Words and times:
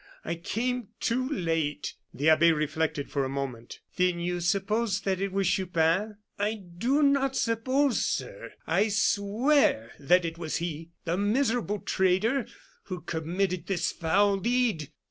I 0.25 0.33
came 0.33 0.87
too 0.99 1.29
late!" 1.29 1.93
The 2.11 2.31
abbe 2.31 2.51
reflected 2.53 3.11
for 3.11 3.23
a 3.23 3.29
moment. 3.29 3.81
"Then 3.97 4.19
you 4.19 4.39
suppose 4.39 5.01
that 5.01 5.21
it 5.21 5.31
was 5.31 5.47
Chupin?" 5.47 6.15
"I 6.39 6.55
do 6.55 7.03
not 7.03 7.35
suppose, 7.35 8.03
sir; 8.03 8.49
I 8.65 8.87
swear 8.87 9.91
that 9.99 10.25
it 10.25 10.39
was 10.39 10.55
he 10.55 10.89
the 11.05 11.17
miserable 11.17 11.81
traitor! 11.81 12.47
who 12.85 13.01
committed 13.01 13.67
this 13.67 13.91
foul 13.91 14.37
deed." 14.37 14.89